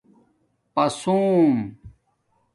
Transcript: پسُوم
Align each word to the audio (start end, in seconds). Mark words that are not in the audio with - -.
پسُوم 0.73 1.57